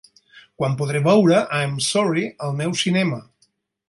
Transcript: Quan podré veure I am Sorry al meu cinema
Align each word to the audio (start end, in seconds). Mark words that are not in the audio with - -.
Quan 0.61 0.77
podré 0.79 1.01
veure 1.07 1.41
I 1.59 1.67
am 1.67 1.75
Sorry 1.89 2.23
al 2.47 2.57
meu 2.63 2.73
cinema 2.85 3.21